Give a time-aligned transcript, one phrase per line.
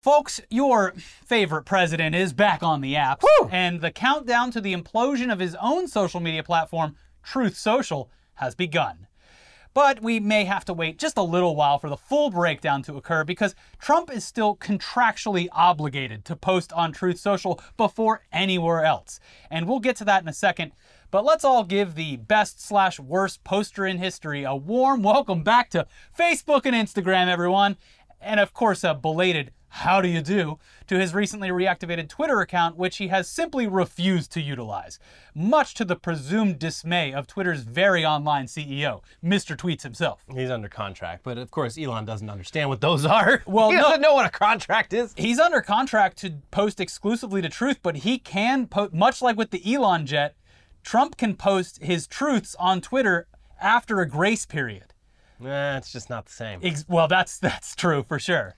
[0.00, 0.94] Folks, your
[1.26, 3.48] favorite president is back on the apps, Woo!
[3.50, 8.54] and the countdown to the implosion of his own social media platform, Truth Social, has
[8.54, 9.08] begun.
[9.74, 12.96] But we may have to wait just a little while for the full breakdown to
[12.96, 19.18] occur because Trump is still contractually obligated to post on Truth Social before anywhere else.
[19.50, 20.72] And we'll get to that in a second.
[21.10, 25.70] But let's all give the best slash worst poster in history a warm welcome back
[25.70, 27.76] to Facebook and Instagram, everyone.
[28.20, 32.76] And of course, a belated how do you do to his recently reactivated Twitter account,
[32.76, 34.98] which he has simply refused to utilize,
[35.34, 39.56] much to the presumed dismay of Twitter's very online CEO, Mr.
[39.56, 40.24] Tweets himself.
[40.34, 43.42] He's under contract, but of course Elon doesn't understand what those are.
[43.48, 45.14] Well, he no- doesn't know what a contract is.
[45.16, 49.50] He's under contract to post exclusively to Truth, but he can post, much like with
[49.50, 50.36] the Elon jet,
[50.82, 53.26] Trump can post his truths on Twitter
[53.60, 54.94] after a grace period.
[55.40, 56.60] Nah, it's just not the same.
[56.62, 58.54] Ex- well, that's that's true for sure.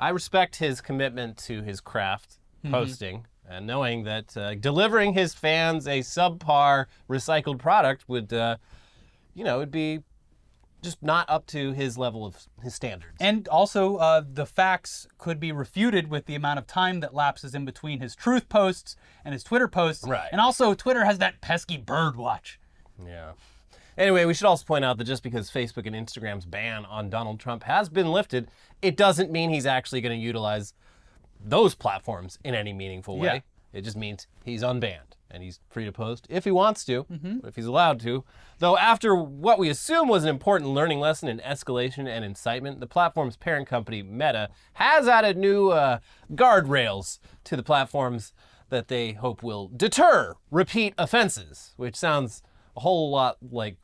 [0.00, 2.74] I respect his commitment to his craft, Mm-hmm.
[2.74, 8.58] posting, and knowing that uh, delivering his fans a subpar recycled product would, uh,
[9.34, 10.00] you know, would be
[10.82, 13.16] just not up to his level of his standards.
[13.18, 17.54] And also, uh, the facts could be refuted with the amount of time that lapses
[17.54, 20.06] in between his truth posts and his Twitter posts.
[20.06, 20.28] Right.
[20.30, 22.60] And also, Twitter has that pesky bird watch.
[23.02, 23.32] Yeah.
[23.98, 27.40] Anyway, we should also point out that just because Facebook and Instagram's ban on Donald
[27.40, 28.48] Trump has been lifted,
[28.82, 30.74] it doesn't mean he's actually going to utilize
[31.42, 33.42] those platforms in any meaningful way.
[33.72, 33.78] Yeah.
[33.78, 37.06] It just means he's unbanned and he's free to post if he wants to,
[37.44, 38.24] if he's allowed to.
[38.58, 42.86] Though, after what we assume was an important learning lesson in escalation and incitement, the
[42.86, 46.00] platform's parent company, Meta, has added new uh,
[46.34, 48.32] guardrails to the platforms
[48.70, 52.42] that they hope will deter repeat offenses, which sounds
[52.76, 53.76] a whole lot like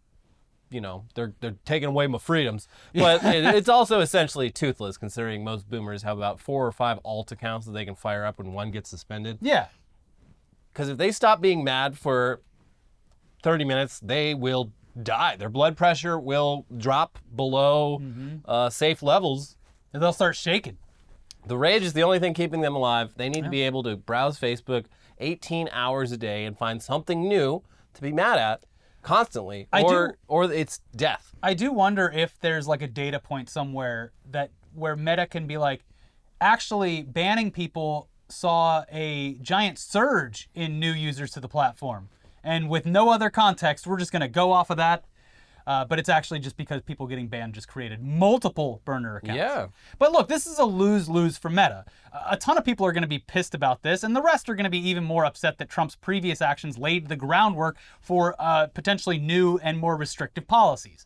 [0.71, 2.69] you know they're they're taking away my freedoms.
[2.95, 7.31] But it, it's also essentially toothless considering most boomers have about four or five alt
[7.33, 9.39] accounts that they can fire up when one gets suspended.
[9.41, 9.67] Yeah.
[10.73, 12.41] because if they stop being mad for
[13.43, 15.37] 30 minutes they will die.
[15.37, 18.01] Their blood pressure will drop below
[18.47, 19.57] uh, safe levels.
[19.93, 20.79] And they'll start shaking.
[21.47, 23.13] the rage is the only thing keeping them alive.
[23.17, 24.87] They need to be able to browse facebook
[25.21, 27.63] 18 hours a day and find something new
[27.95, 28.65] to be mad at
[29.07, 33.21] constantly I or do- or it's death I do wonder if there's like a data
[33.21, 35.85] point somewhere that where Meta can be like,
[36.41, 42.09] actually banning people saw a giant surge in new users to the platform,
[42.43, 45.05] and with no other context, we're just gonna go off of that.
[45.67, 49.37] Uh, but it's actually just because people getting banned just created multiple burner accounts.
[49.37, 49.67] Yeah.
[49.99, 51.85] But look, this is a lose lose for Meta.
[52.29, 54.55] A ton of people are going to be pissed about this, and the rest are
[54.55, 58.69] going to be even more upset that Trump's previous actions laid the groundwork for uh,
[58.69, 61.05] potentially new and more restrictive policies.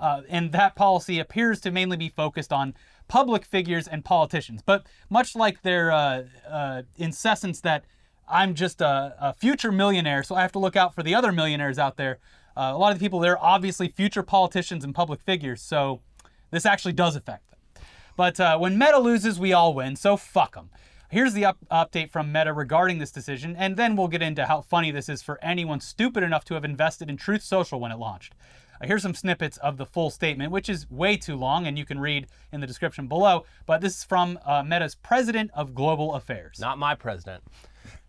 [0.00, 2.74] Uh, and that policy appears to mainly be focused on
[3.06, 4.62] public figures and politicians.
[4.64, 7.84] But much like their uh, uh, incessance that
[8.26, 11.32] I'm just a, a future millionaire, so I have to look out for the other
[11.32, 12.18] millionaires out there.
[12.56, 16.00] Uh, a lot of the people there are obviously future politicians and public figures, so
[16.50, 17.84] this actually does affect them.
[18.16, 20.70] But uh, when Meta loses, we all win, so fuck them.
[21.10, 24.60] Here's the up- update from Meta regarding this decision, and then we'll get into how
[24.60, 27.98] funny this is for anyone stupid enough to have invested in Truth Social when it
[27.98, 28.34] launched.
[28.80, 31.84] Uh, here's some snippets of the full statement, which is way too long, and you
[31.84, 33.44] can read in the description below.
[33.66, 36.60] But this is from uh, Meta's President of Global Affairs.
[36.60, 37.42] Not my president.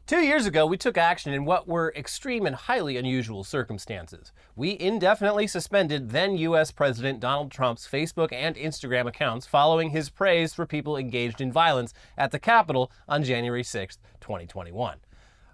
[0.08, 4.34] Two years ago, we took action in what were extreme and highly unusual circumstances.
[4.58, 6.70] We indefinitely suspended then U.S.
[6.72, 11.94] President Donald Trump's Facebook and Instagram accounts following his praise for people engaged in violence
[12.18, 14.98] at the Capitol on January 6, 2021.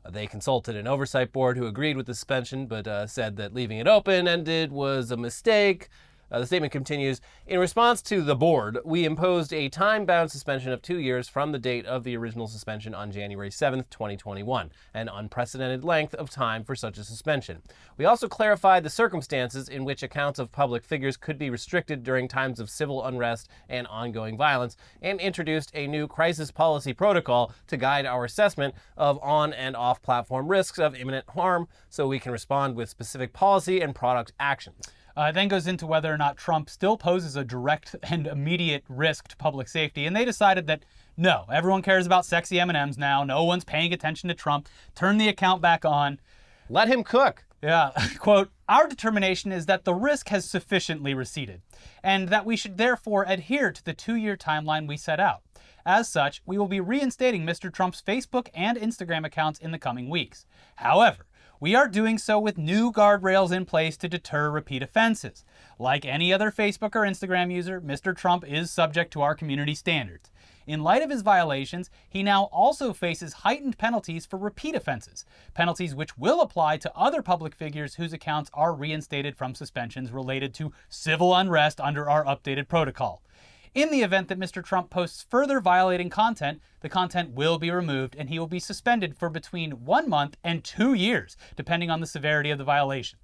[0.03, 3.53] Uh, They consulted an oversight board who agreed with the suspension, but uh, said that
[3.53, 5.89] leaving it open ended was a mistake.
[6.29, 10.73] Uh, the statement continues In response to the board, we imposed a time bound suspension
[10.73, 15.07] of two years from the date of the original suspension on January 7th, 2021, an
[15.07, 17.61] unprecedented length of time for such a suspension.
[17.97, 22.27] We also clarified the circumstances in which accounts of public figures could be restricted during
[22.27, 27.77] times of civil unrest and ongoing violence, and introduced a new crisis policy protocol to
[27.77, 32.33] guide our assessment of on and off platform risks of imminent harm so we can
[32.33, 34.75] respond with specific policy and product actions.
[35.17, 39.27] Uh, then goes into whether or not Trump still poses a direct and immediate risk
[39.29, 40.85] to public safety, and they decided that
[41.17, 43.23] no, everyone cares about sexy M&Ms now.
[43.23, 44.69] No one's paying attention to Trump.
[44.93, 46.19] Turn the account back on.
[46.69, 47.43] Let him cook.
[47.63, 51.61] Yeah, quote, our determination is that the risk has sufficiently receded,
[52.03, 55.41] and that we should therefore adhere to the two year timeline we set out.
[55.83, 57.73] As such, we will be reinstating Mr.
[57.73, 60.45] Trump's Facebook and Instagram accounts in the coming weeks.
[60.75, 61.25] However,
[61.59, 65.43] we are doing so with new guardrails in place to deter repeat offenses.
[65.79, 68.15] Like any other Facebook or Instagram user, Mr.
[68.15, 70.29] Trump is subject to our community standards.
[70.67, 75.95] In light of his violations, he now also faces heightened penalties for repeat offenses, penalties
[75.95, 80.73] which will apply to other public figures whose accounts are reinstated from suspensions related to
[80.89, 83.21] civil unrest under our updated protocol.
[83.73, 84.63] In the event that Mr.
[84.63, 89.15] Trump posts further violating content, the content will be removed and he will be suspended
[89.15, 93.19] for between one month and two years, depending on the severity of the violation.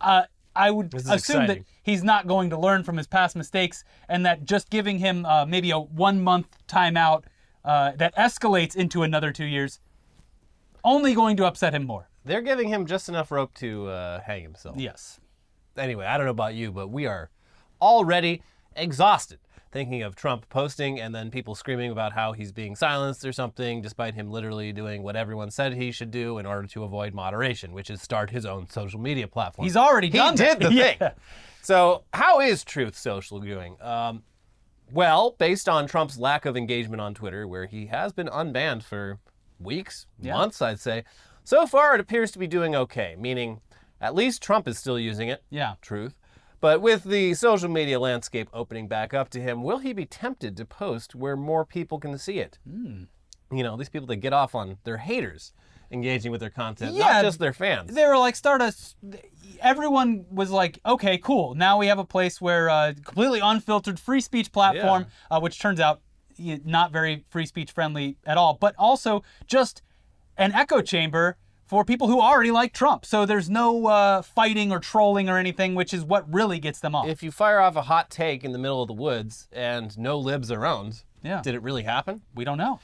[0.00, 0.22] Uh,
[0.54, 4.44] I would assume that he's not going to learn from his past mistakes and that
[4.44, 7.24] just giving him uh, maybe a one month timeout
[7.64, 9.80] uh, that escalates into another two years
[10.84, 12.08] only going to upset him more.
[12.24, 14.76] They're giving him just enough rope to uh, hang himself.
[14.76, 15.20] Yes.
[15.76, 17.30] Anyway, I don't know about you, but we are
[17.80, 18.42] already
[18.76, 19.38] exhausted
[19.72, 23.80] thinking of Trump posting and then people screaming about how he's being silenced or something,
[23.82, 27.72] despite him literally doing what everyone said he should do in order to avoid moderation,
[27.72, 29.64] which is start his own social media platform.
[29.64, 30.32] He's already done.
[30.36, 30.68] he done did that.
[30.68, 30.92] the Yeah.
[30.94, 31.10] thing.
[31.62, 33.76] So, how is Truth Social doing?
[33.80, 34.22] Um,
[34.92, 39.18] well, based on Trump's lack of engagement on Twitter, where he has been unbanned for
[39.58, 40.34] weeks, Yeah.
[40.34, 41.04] months, I'd say,
[41.44, 43.60] so far it appears to be doing okay, meaning
[44.02, 45.42] at least Trump is still using it.
[45.50, 45.74] Yeah.
[45.80, 46.14] Truth.
[46.62, 50.56] But with the social media landscape opening back up to him, will he be tempted
[50.56, 52.58] to post where more people can see it?
[52.66, 53.02] Hmm.
[53.54, 55.52] You know, these people that get off on their haters
[55.90, 57.14] engaging with their content, Yeah.
[57.14, 57.92] not just their fans.
[57.92, 58.66] They were like, start a.
[58.66, 58.94] s-
[59.60, 61.54] Everyone was like, okay, cool.
[61.56, 65.80] Now we have a place where uh, completely unfiltered free speech platform, uh, which turns
[65.80, 66.00] out
[66.38, 69.82] not very free speech friendly at all, but also just
[70.38, 71.36] an echo chamber
[71.72, 73.06] for people who already like Trump.
[73.06, 76.94] So there's no uh, fighting or trolling or anything, which is what really gets them
[76.94, 77.08] off.
[77.08, 80.18] If you fire off a hot take in the middle of the woods and no
[80.18, 81.40] libs around, Yeah.
[81.40, 82.20] did it really happen?
[82.34, 82.78] we don't know.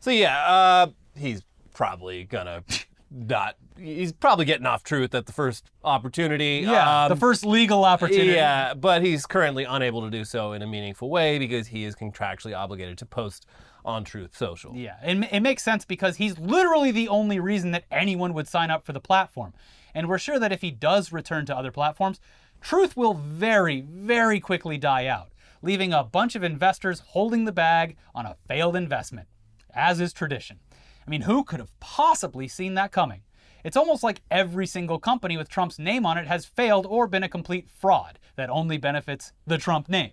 [0.00, 0.86] So yeah, uh,
[1.16, 1.42] he's
[1.74, 2.64] probably gonna
[3.12, 3.54] not.
[3.78, 6.64] He's probably getting off truth at the first opportunity.
[6.66, 8.32] Yeah, the Um, first legal opportunity.
[8.32, 11.94] Yeah, but he's currently unable to do so in a meaningful way because he is
[11.94, 13.46] contractually obligated to post
[13.84, 14.74] on Truth Social.
[14.74, 18.70] Yeah, it, it makes sense because he's literally the only reason that anyone would sign
[18.70, 19.52] up for the platform.
[19.94, 22.20] And we're sure that if he does return to other platforms,
[22.60, 25.32] truth will very, very quickly die out,
[25.62, 29.28] leaving a bunch of investors holding the bag on a failed investment,
[29.74, 30.58] as is tradition.
[31.06, 33.22] I mean, who could have possibly seen that coming?
[33.64, 37.22] It's almost like every single company with Trump's name on it has failed or been
[37.22, 40.12] a complete fraud that only benefits the Trump name.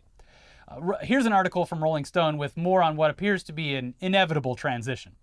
[0.68, 3.96] Uh, here's an article from Rolling Stone with more on what appears to be an
[4.00, 5.16] inevitable transition.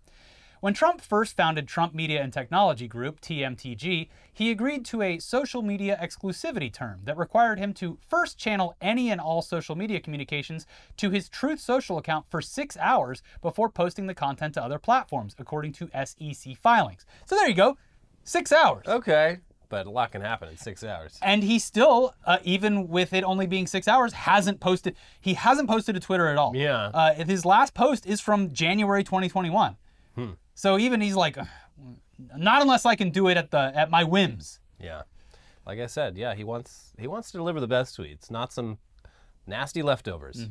[0.61, 5.63] When Trump first founded Trump Media and Technology Group, TMTG, he agreed to a social
[5.63, 10.67] media exclusivity term that required him to first channel any and all social media communications
[10.97, 15.37] to his Truth Social account for six hours before posting the content to other platforms,
[15.39, 17.07] according to SEC filings.
[17.27, 17.79] So there you go,
[18.25, 18.85] six hours.
[18.89, 21.19] Okay, but a lot can happen in six hours.
[21.23, 24.97] And he still, uh, even with it only being six hours, hasn't posted.
[25.21, 26.55] He hasn't posted to Twitter at all.
[26.57, 26.87] Yeah.
[26.95, 29.77] Uh, his last post is from January 2021.
[30.15, 30.31] Hmm.
[30.55, 31.39] So even he's like,
[32.37, 34.61] not unless I can do it at the at my whims.
[34.81, 35.03] Yeah,
[35.67, 38.79] like I said, yeah, he wants he wants to deliver the best tweets, not some
[39.47, 40.47] nasty leftovers.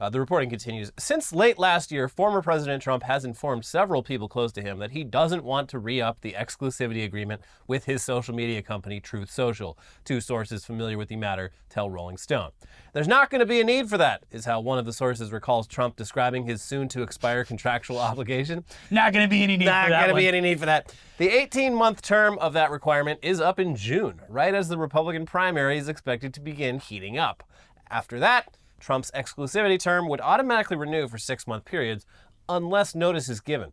[0.00, 0.90] Uh, the reporting continues.
[0.98, 4.90] Since late last year, former President Trump has informed several people close to him that
[4.90, 9.30] he doesn't want to re up the exclusivity agreement with his social media company, Truth
[9.30, 9.78] Social.
[10.04, 12.50] Two sources familiar with the matter tell Rolling Stone.
[12.92, 15.32] There's not going to be a need for that, is how one of the sources
[15.32, 18.64] recalls Trump describing his soon to expire contractual obligation.
[18.90, 20.94] Not going to be any need Not for that gonna be any need for that.
[21.18, 25.26] The 18 month term of that requirement is up in June, right as the Republican
[25.26, 27.42] primary is expected to begin heating up.
[27.90, 32.04] After that, Trump's exclusivity term would automatically renew for six month periods
[32.48, 33.72] unless notice is given.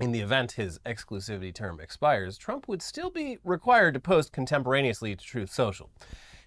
[0.00, 5.14] In the event his exclusivity term expires, Trump would still be required to post contemporaneously
[5.14, 5.90] to Truth Social.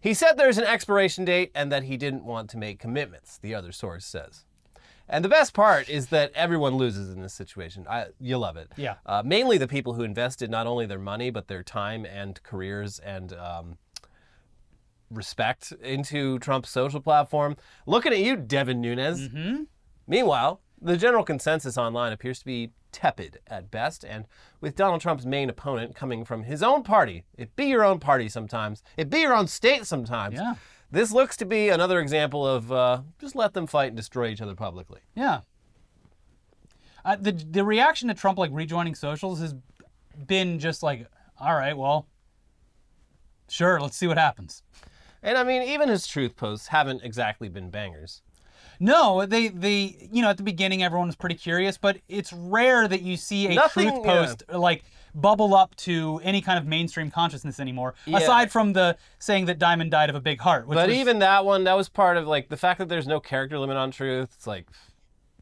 [0.02, 3.56] He said there's an expiration date and that he didn't want to make commitments, the
[3.56, 4.46] other source says.
[5.08, 7.86] And the best part is that everyone loses in this situation.
[7.90, 8.72] I, you love it.
[8.76, 8.96] Yeah.
[9.06, 13.00] Uh, mainly the people who invested not only their money, but their time and careers
[13.00, 13.78] and um,
[15.10, 17.56] respect into Trump's social platform.
[17.86, 19.30] Looking at you, Devin Nunes.
[20.08, 24.26] Meanwhile, the general consensus online appears to be tepid at best, and
[24.62, 28.30] with Donald Trump's main opponent coming from his own party, it be your own party
[28.30, 30.36] sometimes, it be your own state sometimes.
[30.36, 30.56] Yeah.
[30.92, 34.42] This looks to be another example of uh, just let them fight and destroy each
[34.42, 35.02] other publicly.
[35.16, 35.42] Yeah.
[37.04, 39.56] Uh, the the reaction to Trump like rejoining socials has
[40.26, 41.08] been just like,
[41.40, 42.08] all right, well,
[43.50, 44.64] sure, let's see what happens.
[45.26, 48.22] And I mean, even his truth posts haven't exactly been bangers.
[48.80, 52.88] No, they they you know at the beginning everyone was pretty curious, but it's rare
[52.88, 54.14] that you see a Nothing, truth yeah.
[54.14, 54.84] post like
[55.16, 57.96] bubble up to any kind of mainstream consciousness anymore.
[58.06, 58.18] Yeah.
[58.18, 61.20] Aside from the saying that Diamond died of a big heart, which But was, even
[61.20, 63.92] that one, that was part of like the fact that there's no character limit on
[63.92, 64.30] truth.
[64.36, 64.68] It's like,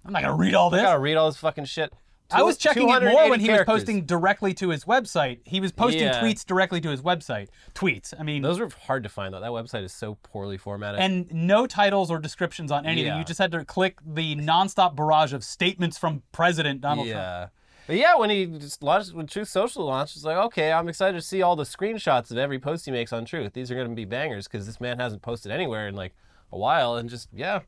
[0.05, 0.79] I'm not gonna read all this.
[0.79, 1.91] I gotta read all this fucking shit.
[2.33, 5.39] I was checking it more when he was posting directly to his website.
[5.45, 6.21] He was posting Yeah.
[6.21, 7.47] tweets directly to his website.
[7.75, 8.13] Tweets.
[8.19, 9.39] I mean, Those were hard to find though.
[9.39, 10.99] That website is so poorly formatted.
[10.99, 13.07] and no titles or descriptions on anything.
[13.07, 13.17] Yeah.
[13.19, 17.21] You just had to click the nonstop barrage of statements from President Donald Trump.
[17.21, 17.47] yeah.
[17.85, 21.17] But yeah, when he just launched, when Truth Social launched, it's like, okay, I'm excited
[21.17, 23.51] to see all the screenshots of every post he makes on Truth.
[23.51, 26.13] These are going to be bangers because this man hasn't posted anywhere in like
[26.53, 27.59] a while, and just yeah,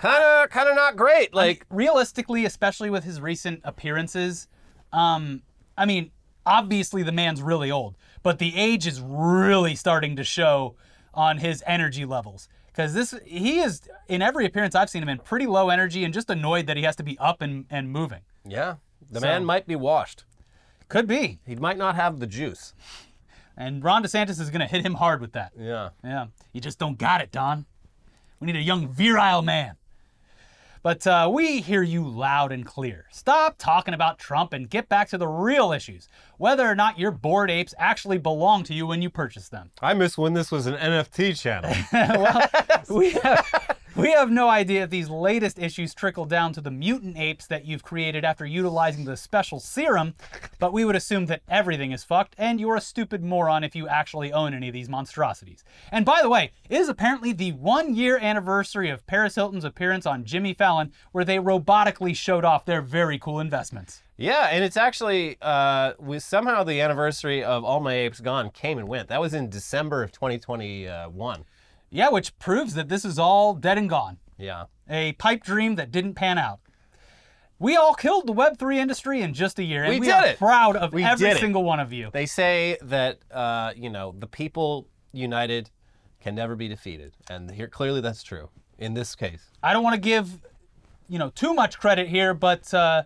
[0.00, 1.34] kind of, kind of not great.
[1.34, 4.48] Like, realistically, especially with his recent appearances,
[4.92, 5.42] um,
[5.76, 6.10] I mean,
[6.46, 10.74] obviously the man's really old, but the age is really starting to show
[11.14, 12.48] on his energy levels.
[12.68, 16.14] Because this, he is in every appearance I've seen him in pretty low energy and
[16.14, 18.20] just annoyed that he has to be up and, and moving.
[18.46, 18.76] yeah,
[19.10, 20.24] the So- man might be washed.
[20.88, 21.38] Could be.
[21.46, 22.74] He might not have the juice.
[23.56, 25.52] And Ron DeSantis is going to hit him hard with that.
[25.56, 25.90] Yeah.
[26.02, 26.26] Yeah.
[26.52, 27.66] You just don't got it, Don.
[28.40, 29.76] We need a young, virile man.
[30.82, 33.04] But uh, we hear you loud and clear.
[33.10, 36.08] Stop talking about Trump and get back to the real issues
[36.38, 39.70] whether or not your bored apes actually belong to you when you purchase them.
[39.82, 41.74] I miss when this was an NFT channel.
[41.92, 42.48] well,
[42.88, 47.18] we have, we have no idea if these latest issues trickle down to the mutant
[47.18, 50.14] apes that you've created after utilizing the special serum,
[50.58, 53.86] but we would assume that everything is fucked, and you're a stupid moron if you
[53.86, 55.64] actually own any of these monstrosities.
[55.92, 60.06] And by the way, it is apparently the one year anniversary of Paris Hilton's appearance
[60.06, 64.02] on Jimmy Fallon, where they robotically showed off their very cool investments.
[64.16, 68.88] Yeah, and it's actually uh, somehow the anniversary of All My Apes Gone came and
[68.88, 69.08] went.
[69.08, 71.44] That was in December of 2021.
[71.90, 74.18] Yeah, which proves that this is all dead and gone.
[74.38, 74.64] Yeah.
[74.88, 76.60] a pipe dream that didn't pan out.
[77.58, 80.26] We all killed the Web3 industry in just a year, and We we, did are
[80.28, 80.38] it.
[80.38, 82.08] proud of We every single one of you.
[82.10, 85.68] They say that uh, you know the people united
[86.20, 89.50] can never be defeated, and here clearly that's true in this case.
[89.62, 90.40] I don't want to give,
[91.06, 93.02] you know, too much credit here, but uh,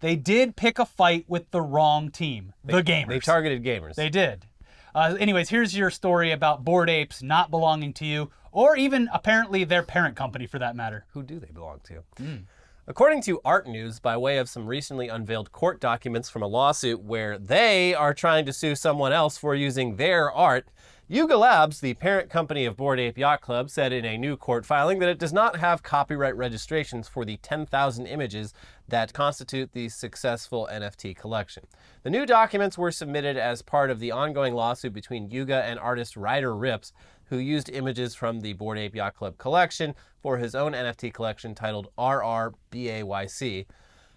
[0.00, 3.08] they did pick a fight with the wrong team, the gamers.
[3.08, 3.94] They targeted gamers.
[3.94, 4.44] They did.
[4.94, 9.64] Uh, anyways, here's your story about bored apes not belonging to you, or even apparently
[9.64, 11.04] their parent company for that matter.
[11.12, 12.04] Who do they belong to?
[12.86, 17.00] According to Art News, by way of some recently unveiled court documents from a lawsuit
[17.00, 20.68] where they are trying to sue someone else for using their art,
[21.08, 24.64] Yuga Labs, the parent company of Bored Ape Yacht Club, said in a new court
[24.64, 28.54] filing that it does not have copyright registrations for the 10,000 images
[28.88, 31.64] that constitute the successful NFT collection.
[32.02, 36.16] The new documents were submitted as part of the ongoing lawsuit between Yuga and artist
[36.16, 36.92] Ryder Ripps,
[37.26, 41.54] who used images from the Bored Ape Yacht Club collection for his own NFT collection
[41.54, 43.66] titled RRBAYC.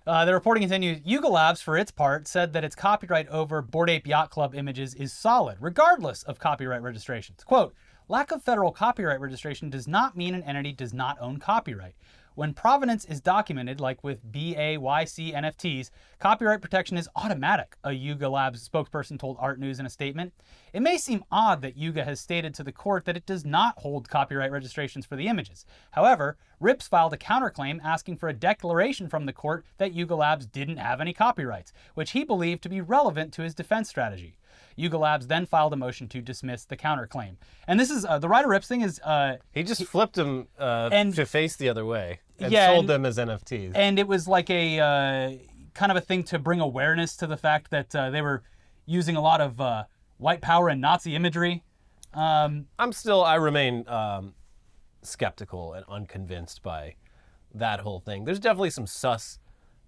[0.05, 1.01] Uh, the reporting continues.
[1.03, 4.93] Yuga Labs, for its part, said that its copyright over Bored Ape Yacht Club images
[4.93, 7.43] is solid, regardless of copyright registrations.
[7.43, 7.73] Quote,
[8.07, 11.95] lack of federal copyright registration does not mean an entity does not own copyright.
[12.37, 15.89] When provenance is documented, like with BAYC NFTs,
[16.19, 20.33] copyright protection is automatic, a Yuga Labs spokesperson told Art News in a statement.
[20.71, 23.79] It may seem odd that Yuga has stated to the court that it does not
[23.79, 25.65] hold copyright registrations for the images.
[25.89, 30.45] However, Ripps filed a counterclaim asking for a declaration from the court that Yuga Labs
[30.45, 34.37] didn't have any copyrights, which he believed to be relevant to his defense strategy.
[34.77, 37.35] Yuga Labs then filed a motion to dismiss the counterclaim.
[37.67, 40.89] And this is uh, the Ryder Ripps thing is uh, He just flipped them uh,
[40.91, 43.71] And- to face the other way and Yeah, sold and- them as NFTs.
[43.75, 45.33] and it was like a uh,
[45.73, 48.43] kind of a thing to bring awareness to the fact that uh, they were
[48.85, 49.83] using a lot of uh,
[50.17, 51.63] white power and Nazi imagery.
[52.13, 54.33] Um, I'm still, I remain um,
[55.01, 56.95] skeptical and unconvinced by
[57.53, 58.25] that whole thing.
[58.25, 59.39] There's definitely some sus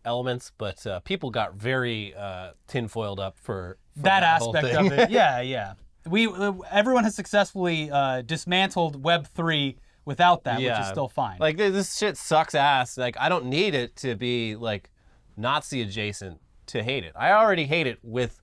[0.06, 5.10] elements, but uh, people got very uh, tinfoiled up for, for that, aspect of it,
[5.12, 5.74] yeah, yeah.
[6.08, 11.38] We uh, everyone has successfully uh, dismantled Web three without that, which is still fine.
[11.40, 12.98] Like this shit sucks ass.
[12.98, 14.90] Like I don't need it to be like
[15.38, 17.14] Nazi adjacent to hate it.
[17.16, 18.42] I already hate it with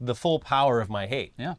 [0.00, 1.32] the full power of my hate.
[1.38, 1.54] yeah.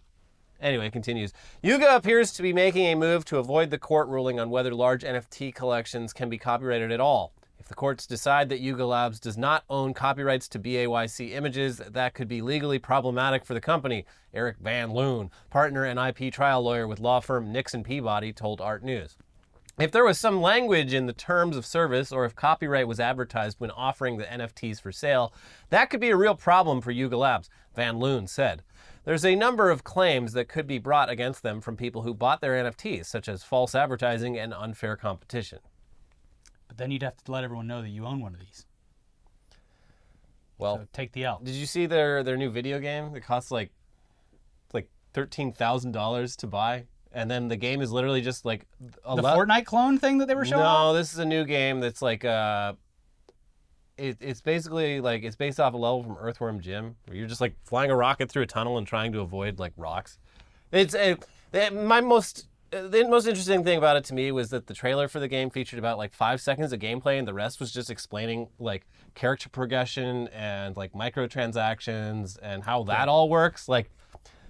[0.60, 1.34] Anyway, it continues.
[1.62, 5.04] Yuga appears to be making a move to avoid the court ruling on whether large
[5.04, 7.34] NFT collections can be copyrighted at all.
[7.68, 12.14] If the courts decide that Yuga Labs does not own copyrights to BAYC images, that
[12.14, 14.06] could be legally problematic for the company.
[14.34, 18.86] Eric Van Loon, partner and IP trial lawyer with law firm Nixon Peabody, told Art
[18.86, 19.18] News.
[19.78, 23.60] If there was some language in the terms of service or if copyright was advertised
[23.60, 25.34] when offering the NFTs for sale,
[25.70, 28.64] that could be a real problem for Yuga Labs, Van Loon said.
[29.04, 32.40] There's a number of claims that could be brought against them from people who bought
[32.40, 35.60] their NFTs, such as false advertising and unfair competition.
[36.78, 38.66] But then you'd have to let everyone know that you own one of these.
[40.60, 41.42] Well, So take the L.
[41.44, 43.16] did you see their, their new video game?
[43.16, 43.72] It costs like
[44.74, 48.68] like thirteen thousand dollars to buy, and then the game is literally just like
[49.06, 50.96] a The le- Fortnite clone thing that they were showing no, off?
[50.96, 52.74] this is a new game that's like uh
[53.98, 57.42] it, it's basically like it's based off a level from Earthworm Jim, where you're just
[57.42, 60.20] like flying a rocket through a tunnel and trying to avoid like rocks.
[60.72, 61.18] It's a,
[61.72, 65.08] my most Uh, the most interesting thing about it to me was that the trailer
[65.08, 67.90] for the game featured about like five seconds of gameplay, and the rest was just
[67.90, 73.68] explaining like character progression and like microtransactions and how that all works.
[73.70, 73.90] Like,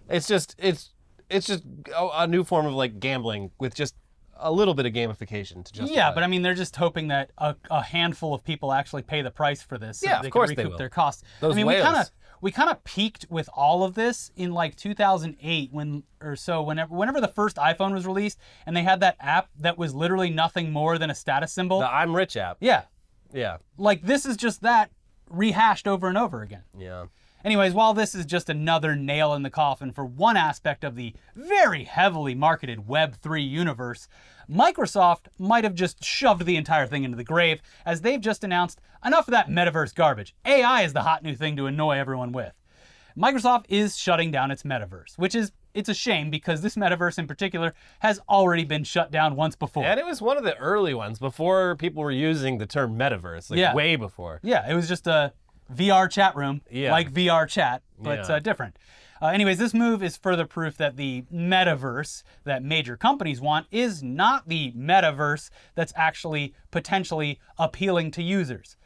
[0.09, 0.91] it's just it's
[1.29, 1.63] it's just
[1.95, 3.95] a, a new form of like gambling with just
[4.39, 5.93] a little bit of gamification to justify.
[5.95, 9.21] Yeah, but I mean, they're just hoping that a, a handful of people actually pay
[9.23, 9.99] the price for this.
[9.99, 10.77] So Yeah, of they course can they recoup will.
[10.77, 11.23] their costs.
[11.39, 11.85] Those I mean, we whales.
[11.85, 12.09] kind of
[12.41, 16.93] we kind of peaked with all of this in like 2008 when or so whenever
[16.95, 20.71] whenever the first iPhone was released and they had that app that was literally nothing
[20.71, 21.79] more than a status symbol.
[21.79, 22.57] the I'm Rich app.
[22.59, 22.83] yeah,
[23.33, 24.91] Yeah, like this is just that
[25.29, 26.63] rehashed over and over again.
[26.77, 27.05] yeah.
[27.47, 31.13] Anyways, while this is just another nail in the coffin for one aspect of the
[31.33, 34.09] very heavily marketed Web3 universe,
[34.51, 38.81] Microsoft might have just shoved the entire thing into the grave, as they've just announced
[39.05, 40.35] enough of that metaverse garbage.
[40.43, 42.51] AI is the hot new thing to annoy everyone with.
[43.17, 47.27] Microsoft is shutting down its metaverse, which is it's a shame because this metaverse in
[47.27, 49.85] particular has already been shut down once before.
[49.85, 53.49] And it was one of the early ones before people were using the term metaverse,
[53.49, 53.73] like Yeah.
[53.73, 54.41] way before.
[54.43, 55.31] Yeah, it was just a
[55.73, 56.91] VR chat room, Yeah.
[56.91, 58.35] like VR chat, but Yeah.
[58.35, 58.77] uh, different.
[59.21, 64.03] Uh, anyways, this move is further proof that the metaverse that major companies want is
[64.03, 68.77] not the metaverse that's actually potentially appealing to users.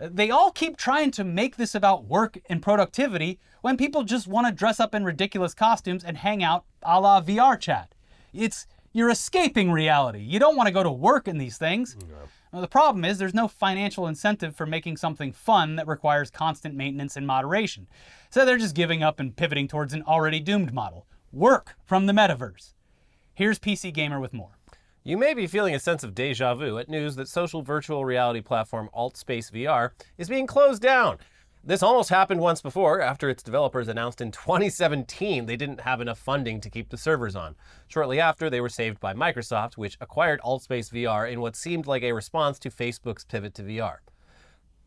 [0.00, 4.28] Uh, They all keep trying to make this about work and productivity when people just
[4.28, 7.92] want to dress up in ridiculous costumes and hang out a la VR chat.
[8.32, 10.20] It's you're escaping reality.
[10.20, 11.96] You don't want to go to work in these things.
[12.52, 16.74] Now, the problem is there's no financial incentive for making something fun that requires constant
[16.74, 17.86] maintenance and moderation.
[18.30, 22.12] So they're just giving up and pivoting towards an already doomed model work from the
[22.12, 22.74] metaverse.
[23.34, 24.58] Here's PC Gamer with more.
[25.04, 28.40] You may be feeling a sense of deja vu at news that social virtual reality
[28.40, 31.18] platform AltSpace VR is being closed down.
[31.62, 36.18] This almost happened once before after its developers announced in 2017 they didn't have enough
[36.18, 37.54] funding to keep the servers on.
[37.86, 42.02] Shortly after, they were saved by Microsoft, which acquired AltSpace VR in what seemed like
[42.02, 43.98] a response to Facebook's pivot to VR.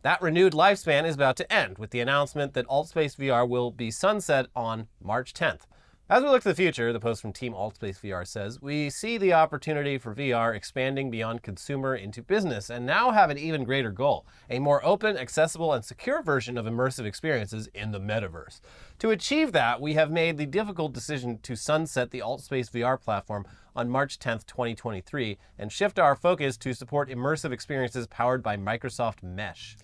[0.01, 3.91] That renewed lifespan is about to end with the announcement that AltSpace VR will be
[3.91, 5.62] sunset on March 10th.
[6.09, 9.17] As we look to the future, the post from Team AltSpace VR says, we see
[9.17, 13.89] the opportunity for VR expanding beyond consumer into business and now have an even greater
[13.89, 18.59] goal a more open, accessible, and secure version of immersive experiences in the metaverse.
[18.99, 23.45] To achieve that, we have made the difficult decision to sunset the AltSpace VR platform
[23.73, 29.23] on March 10th, 2023, and shift our focus to support immersive experiences powered by Microsoft
[29.23, 29.77] Mesh.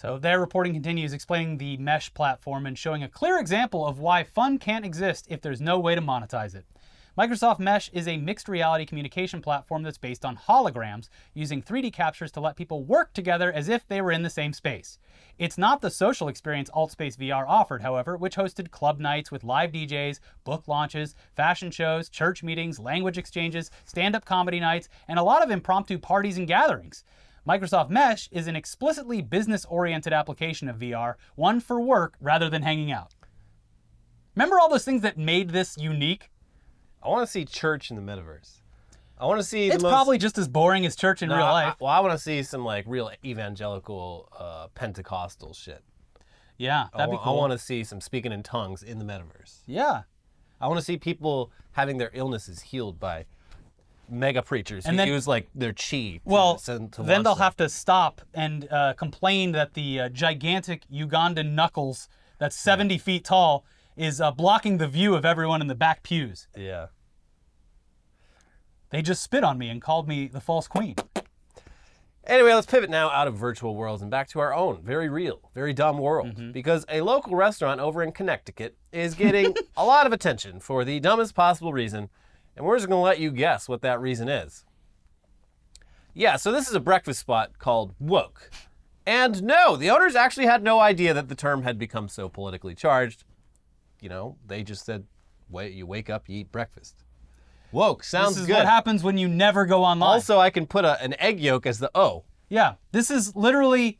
[0.00, 4.22] So their reporting continues explaining the mesh platform and showing a clear example of why
[4.22, 6.66] fun can't exist if there's no way to monetize it.
[7.18, 12.30] Microsoft Mesh is a mixed reality communication platform that's based on holograms, using 3D captures
[12.30, 15.00] to let people work together as if they were in the same space.
[15.36, 19.72] It's not the social experience AltSpace VR offered, however, which hosted club nights with live
[19.72, 25.24] DJs, book launches, fashion shows, church meetings, language exchanges, stand up comedy nights, and a
[25.24, 27.02] lot of impromptu parties and gatherings.
[27.48, 32.62] Microsoft Mesh is an explicitly business oriented application of VR, one for work rather than
[32.62, 33.14] hanging out.
[34.36, 36.30] Remember all those things that made this unique?
[37.02, 38.60] I want to see church in the metaverse.
[39.18, 39.90] I want to see the It's most.
[39.92, 41.74] probably just as boring as church in No, real life.
[41.80, 45.82] I- well, I want to see some like real evangelical uh, Pentecostal shit.
[46.58, 47.32] yeah, that'd I, be cool.
[47.32, 49.60] I want to see some speaking in tongues in the metaverse.
[49.66, 50.02] yeah.
[50.60, 53.26] I want to see people having their illnesses healed by
[54.10, 56.18] mega preachers And who then- use like their chi.
[56.18, 57.42] To Well, to then they'll them.
[57.42, 63.24] have to stop and uh, complain that the uh, gigantic Ugandan knuckles that's 70 feet
[63.24, 63.64] tall
[63.96, 66.46] is uh, blocking the view of everyone in the back pews.
[66.56, 66.86] Yeah.
[68.90, 70.96] They just spit on me and called me the false queen.
[72.26, 75.50] Anyway, let's pivot now out of virtual worlds and back to our own very real,
[75.54, 76.28] very dumb world.
[76.36, 76.52] Mm-hmm.
[76.52, 81.00] Because a local restaurant over in Connecticut is getting a lot of attention for the
[81.00, 82.10] dumbest possible reason,
[82.58, 84.64] and we're just going to let you guess what that reason is.
[86.12, 88.50] Yeah, so this is a breakfast spot called Woke.
[89.06, 92.74] And no, the owners actually had no idea that the term had become so politically
[92.74, 93.24] charged.
[94.00, 95.04] You know, they just said,
[95.48, 97.04] wait, you wake up, you eat breakfast.
[97.70, 98.54] Woke sounds This is good.
[98.56, 100.08] what happens when you never go online.
[100.08, 102.24] also, I can put a, an egg yolk as the O.
[102.48, 103.98] Yeah, this is literally,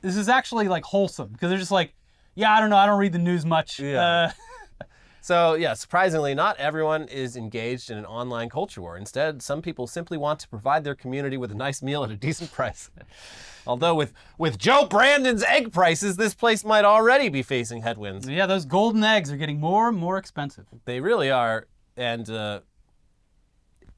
[0.00, 1.94] this is actually like wholesome because they're just like,
[2.34, 3.78] yeah, I don't know, I don't read the news much.
[3.78, 4.02] Yeah.
[4.02, 4.30] Uh,
[5.26, 8.96] So, yeah, surprisingly, not everyone is engaged in an online culture war.
[8.96, 12.16] Instead, some people simply want to provide their community with a nice meal at a
[12.28, 12.92] decent price.
[13.66, 18.28] Although, with, with Joe Brandon's egg prices, this place might already be facing headwinds.
[18.28, 20.66] yeah, those golden eggs are getting more and more expensive.
[20.84, 21.66] They really are.
[21.96, 22.60] And uh,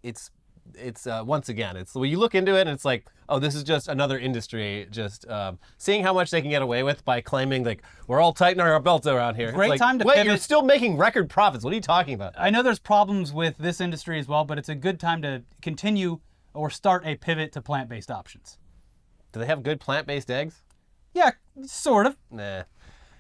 [0.02, 0.30] it's
[0.74, 3.54] it's uh, once again, it's when you look into it and it's like, oh, this
[3.54, 7.20] is just another industry, just um, seeing how much they can get away with by
[7.20, 9.52] claiming like we're all tightening our belts around here.
[9.52, 11.64] Great like, time to wait, you're still making record profits.
[11.64, 12.34] What are you talking about?
[12.38, 15.42] I know there's problems with this industry as well, but it's a good time to
[15.62, 16.20] continue
[16.54, 18.58] or start a pivot to plant-based options.
[19.32, 20.62] Do they have good plant-based eggs?
[21.14, 22.16] Yeah, sort of.
[22.30, 22.62] Nah.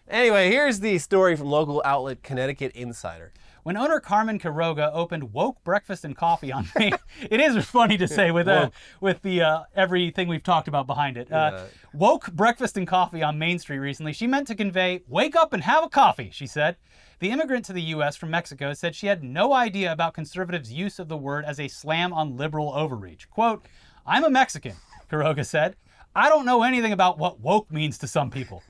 [0.08, 3.32] Anyway, here's the story from local outlet Connecticut Insider.
[3.68, 6.94] When owner Carmen Quiroga opened Woke Breakfast and Coffee on Main,
[7.30, 11.18] it is funny to say with uh, with the uh, everything we've talked about behind
[11.18, 11.30] it.
[11.30, 11.64] Uh.
[11.92, 14.14] Woke Breakfast and Coffee on Main Street recently.
[14.14, 16.76] She meant to convey "Wake up and have a coffee," she said.
[17.18, 18.16] The immigrant to the U.S.
[18.16, 21.68] from Mexico said she had no idea about conservatives' use of the word as a
[21.68, 23.28] slam on liberal overreach.
[23.28, 23.66] "Quote:
[24.06, 24.76] I'm a Mexican,"
[25.10, 25.76] Quiroga said.
[26.16, 28.62] "I don't know anything about what woke means to some people."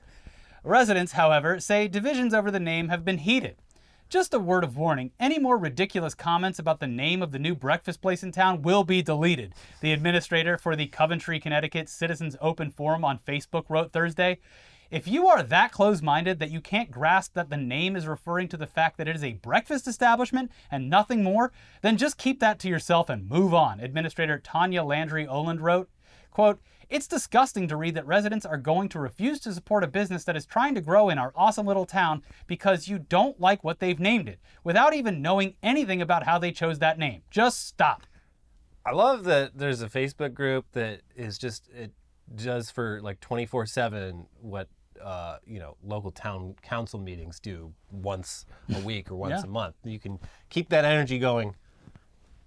[0.65, 3.59] Residents, however, say divisions over the name have been heated.
[4.09, 7.55] Just a word of warning any more ridiculous comments about the name of the new
[7.55, 12.71] breakfast place in town will be deleted, the administrator for the Coventry, Connecticut Citizens Open
[12.71, 14.39] Forum on Facebook wrote Thursday.
[14.91, 18.49] If you are that close minded that you can't grasp that the name is referring
[18.49, 22.41] to the fact that it is a breakfast establishment and nothing more, then just keep
[22.41, 25.91] that to yourself and move on, Administrator Tanya Landry Oland wrote.
[26.31, 30.25] Quote, it's disgusting to read that residents are going to refuse to support a business
[30.25, 33.79] that is trying to grow in our awesome little town because you don't like what
[33.79, 37.23] they've named it, without even knowing anything about how they chose that name.
[37.31, 38.03] Just stop.
[38.87, 41.93] I love that there's a Facebook group that is just it
[42.35, 44.69] does for like 24/7 what
[45.03, 49.45] uh, you know local town council meetings do once a week or once Yeah.
[49.45, 49.77] a month.
[49.85, 51.55] You can keep that energy going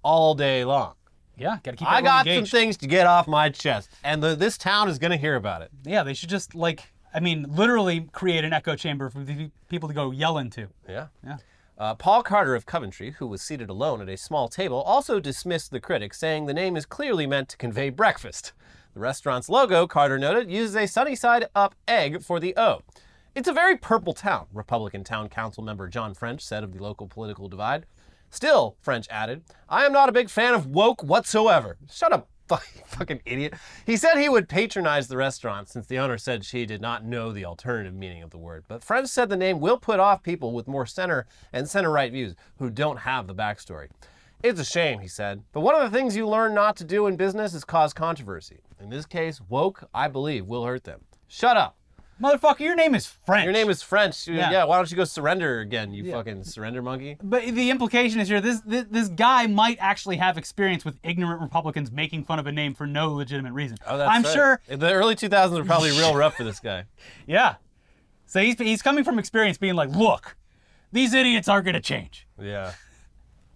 [0.03, 0.95] all day long.
[1.37, 2.49] Yeah, gotta keep I got engaged.
[2.49, 5.35] some things to get off my chest, and the, this town is going to hear
[5.35, 5.71] about it.
[5.85, 9.89] Yeah, they should just like, I mean, literally create an echo chamber for the people
[9.89, 10.67] to go yell into.
[10.87, 11.07] Yeah.
[11.25, 11.37] Yeah.
[11.77, 15.71] Uh, Paul Carter of Coventry, who was seated alone at a small table, also dismissed
[15.71, 18.53] the critics, saying the name is clearly meant to convey breakfast.
[18.93, 22.81] The restaurant's logo, Carter noted, uses a sunny side up egg for the O.
[23.33, 27.07] It's a very purple town, Republican town council member John French said of the local
[27.07, 27.85] political divide.
[28.31, 31.77] Still, French added, I am not a big fan of woke whatsoever.
[31.91, 32.29] Shut up,
[32.85, 33.53] fucking idiot.
[33.85, 37.33] He said he would patronize the restaurant since the owner said she did not know
[37.33, 38.63] the alternative meaning of the word.
[38.69, 42.11] But French said the name will put off people with more center and center right
[42.11, 43.89] views who don't have the backstory.
[44.41, 45.43] It's a shame, he said.
[45.51, 48.61] But one of the things you learn not to do in business is cause controversy.
[48.79, 51.01] In this case, woke, I believe, will hurt them.
[51.27, 51.77] Shut up.
[52.21, 53.43] Motherfucker, your name is French.
[53.45, 54.27] Your name is French.
[54.27, 54.63] Yeah, Yeah.
[54.65, 57.17] why don't you go surrender again, you fucking surrender monkey?
[57.21, 61.41] But the implication is here this, this this guy might actually have experience with ignorant
[61.41, 63.77] Republicans making fun of a name for no legitimate reason.
[63.87, 64.33] Oh, that's I'm right.
[64.33, 64.61] sure.
[64.67, 66.85] The early 2000s were probably real rough for this guy.
[67.27, 67.55] Yeah.
[68.25, 70.35] So he's he's coming from experience, being like, look,
[70.91, 72.27] these idiots aren't gonna change.
[72.39, 72.73] Yeah.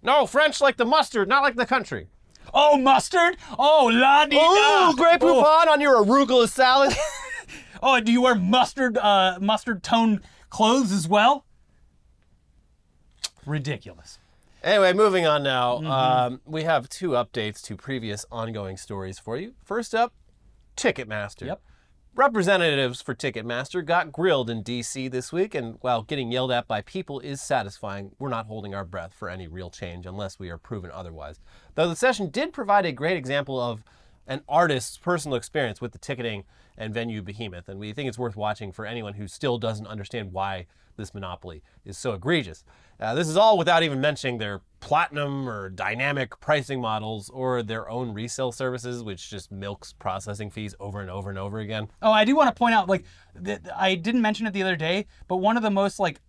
[0.02, 2.08] No, French like the mustard, not like the country.
[2.54, 3.36] Oh, mustard.
[3.58, 4.90] Oh, la di da.
[4.90, 6.92] Ooh, Grey Oh, Poupon on your arugula salad.
[7.82, 11.44] oh, do you wear mustard uh mustard tone clothes as well?
[13.44, 14.18] Ridiculous.
[14.62, 15.76] anyway, moving on now.
[15.76, 15.90] Mm-hmm.
[15.90, 19.54] Um, we have two updates to previous ongoing stories for you.
[19.64, 20.12] First up,
[20.76, 21.46] Ticketmaster.
[21.46, 21.62] Yep.
[22.16, 25.06] Representatives for Ticketmaster got grilled in D.C.
[25.08, 28.86] this week, and while getting yelled at by people is satisfying, we're not holding our
[28.86, 31.38] breath for any real change unless we are proven otherwise.
[31.74, 33.84] Though the session did provide a great example of
[34.26, 36.44] an artist's personal experience with the ticketing
[36.78, 40.32] and venue behemoth, and we think it's worth watching for anyone who still doesn't understand
[40.32, 42.64] why this monopoly is so egregious.
[42.98, 47.88] Uh, this is all without even mentioning their platinum or dynamic pricing models or their
[47.90, 51.88] own resale services, which just milks processing fees over and over and over again.
[52.00, 53.04] Oh, I do want to point out, like,
[53.44, 56.20] th- I didn't mention it the other day, but one of the most like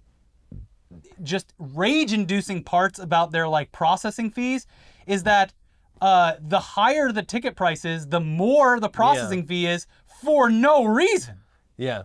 [1.22, 4.66] just rage-inducing parts about their like processing fees
[5.06, 5.54] is that
[6.02, 9.88] uh, the higher the ticket price is, the more the processing fee is
[10.24, 11.40] for no reason.
[11.78, 12.04] Yeah.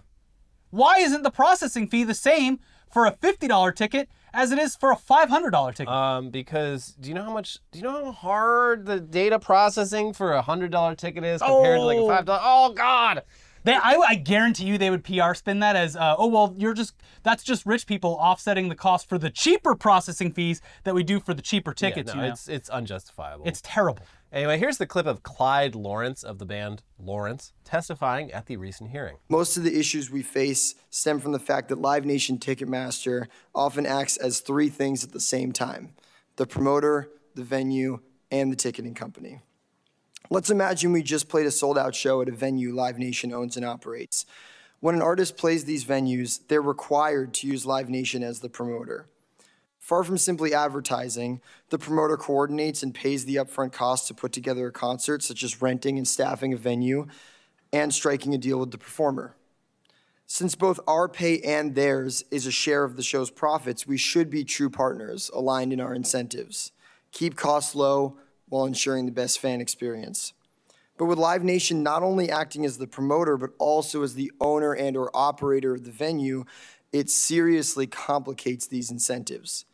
[0.70, 4.90] Why isn't the processing fee the same for a $50 ticket as it is for
[4.92, 5.92] a $500 ticket?
[5.92, 7.58] Um, because do you know how much?
[7.72, 11.78] Do you know how hard the data processing for a hundred dollar ticket is compared
[11.78, 12.08] to like a Oh.
[12.08, 12.40] five dollar?
[12.42, 13.22] Oh God!
[13.64, 16.74] They, I, I guarantee you they would PR spin that as, uh, oh, well, you're
[16.74, 21.02] just, that's just rich people offsetting the cost for the cheaper processing fees that we
[21.04, 22.32] do for the cheaper Yeah, tickets, no, you know?
[22.32, 23.46] it's it's unjustifiable.
[23.46, 24.02] It's terrible.
[24.32, 24.58] anyway.
[24.58, 29.16] Here's the clip of Clyde Lawrence of the band Lawrence testifying at the recent hearing.
[29.28, 33.86] Most of the issues we face stem from the fact that Live Nation Ticketmaster often
[33.86, 35.94] acts as three things at the same time
[36.36, 39.40] the promoter, the venue, and the ticketing company.
[40.30, 43.56] Let's imagine we just played a sold out show at a venue Live Nation owns
[43.56, 44.24] and operates.
[44.80, 49.06] When an artist plays these venues, they're required to use Live Nation as the promoter.
[49.78, 54.68] Far from simply advertising, the promoter coordinates and pays the upfront costs to put together
[54.68, 57.06] a concert, such as renting and staffing a venue
[57.72, 59.34] and striking a deal with the performer.
[60.26, 64.30] Since both our pay and theirs is a share of the show's profits, we should
[64.30, 66.72] be true partners, aligned in our incentives.
[67.10, 68.16] Keep costs low
[68.52, 70.34] while ensuring the best fan experience.
[70.98, 74.74] But with Live Nation not only acting as the promoter, but also as the owner
[74.74, 76.44] and or operator of the venue,
[76.92, 79.64] it seriously complicates these incentives.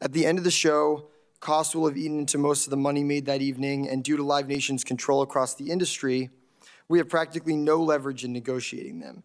[0.00, 1.06] At the end of the show,
[1.38, 4.24] costs will have eaten into most of the money made that evening, and due to
[4.24, 6.30] Live Nation's control across the industry,
[6.88, 9.22] we have practically no leverage in negotiating them.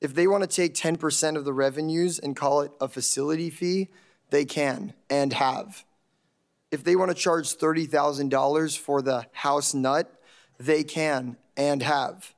[0.00, 3.90] If they want to take 10% of the revenues and call it a facility fee,
[4.30, 5.84] they can and have.
[6.70, 10.12] If they want to charge $30,000 for the house nut,
[10.58, 12.34] they can and have.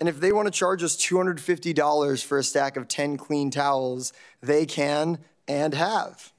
[0.00, 4.12] And if they want to charge us $250 for a stack of 10 clean towels,
[4.40, 5.18] they can
[5.48, 6.32] and have.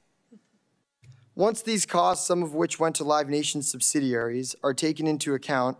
[1.34, 5.76] Once these costs, some of which went to Live Nation subsidiaries, are taken into account,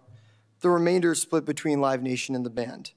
[0.60, 2.92] the remainder is split between Live Nation and the band.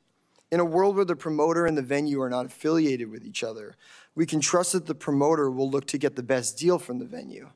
[0.52, 3.76] In a world where the promoter and the venue are not affiliated with each other,
[4.16, 7.06] we can trust that the promoter will look to get the best deal from the
[7.06, 7.50] venue.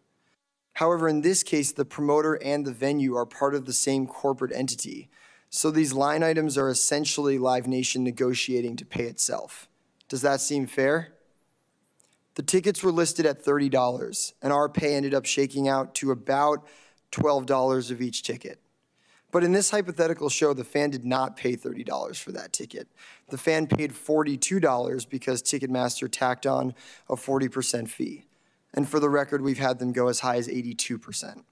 [0.77, 4.51] However, in this case, the promoter and the venue are part of the same corporate
[4.53, 5.09] entity,
[5.49, 9.67] so these line items are essentially Live Nation negotiating to pay itself.
[10.07, 11.15] Does that seem fair?
[12.35, 16.67] The tickets were listed at $30, and our pay ended up shaking out to about
[17.11, 18.59] $12 of each ticket.
[19.31, 22.87] But in this hypothetical show, the fan did not pay $30 for that ticket.
[23.29, 26.75] The fan paid $42 because Ticketmaster tacked on
[27.09, 28.26] a 40% fee.
[28.73, 31.43] And for the record, we've had them go as high as 82%.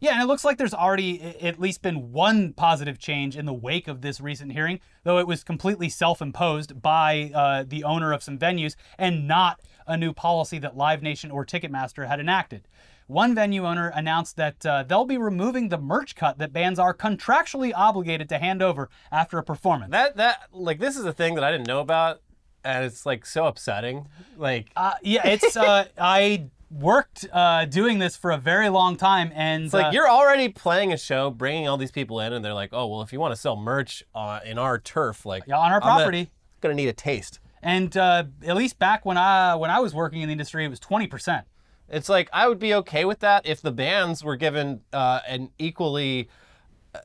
[0.00, 3.52] Yeah, and it looks like there's already at least been one positive change in the
[3.52, 8.12] wake of this recent hearing, though it was completely self imposed by uh, the owner
[8.12, 12.66] of some venues and not a new policy that Live Nation or Ticketmaster had enacted.
[13.08, 16.94] One venue owner announced that uh, they'll be removing the merch cut that bands are
[16.94, 19.90] contractually obligated to hand over after a performance.
[19.90, 22.22] That that like this is a thing that I didn't know about,
[22.64, 24.06] and it's like so upsetting.
[24.36, 29.32] Like Uh, yeah, it's uh, I worked uh, doing this for a very long time,
[29.34, 32.44] and it's like uh, you're already playing a show, bringing all these people in, and
[32.44, 35.44] they're like, oh well, if you want to sell merch uh, in our turf, like
[35.46, 36.30] Yeah, on our I'm gonna- property.
[36.60, 37.40] gonna need a taste.
[37.62, 40.68] and uh, at least back when I when I was working in the industry, it
[40.68, 41.46] was twenty percent.
[41.88, 45.50] It's like I would be okay with that if the bands were given uh, an
[45.58, 46.28] equally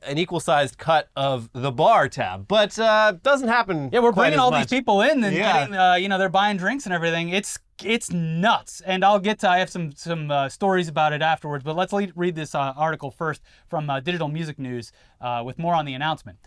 [0.02, 3.90] an equal sized cut of the bar tab, but uh, doesn't happen.
[3.92, 4.68] Yeah, we're bringing all much.
[4.68, 5.52] these people in and Yeah.
[5.52, 7.28] getting, uh, you know, they're buying drinks and everything.
[7.30, 9.50] It's it's nuts, and I'll get to.
[9.50, 12.72] I have some some uh, stories about it afterwards, but let's le- read this uh,
[12.76, 16.38] article first from uh, Digital Music News uh, with more on the announcement.